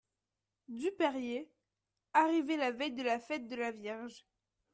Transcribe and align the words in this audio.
Dupérier, 0.67 1.51
arrivée 2.13 2.57
la 2.57 2.71
veille 2.71 2.93
de 2.93 3.03
la 3.03 3.19
fête 3.19 3.45
de 3.47 3.55
la 3.55 3.69
Vierge. 3.69 4.25